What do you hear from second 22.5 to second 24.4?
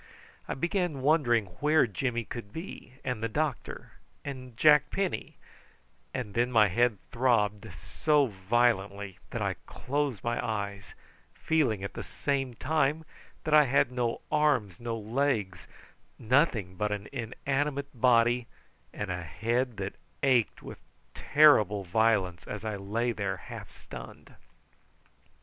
I lay there half stunned.